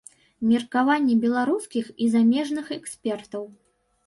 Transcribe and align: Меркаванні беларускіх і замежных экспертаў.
Меркаванні 0.51 1.17
беларускіх 1.25 1.93
і 2.07 2.09
замежных 2.15 2.65
экспертаў. 2.79 3.47